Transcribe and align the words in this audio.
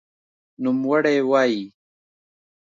نوموړی 0.63 1.13
وايي 1.29 1.63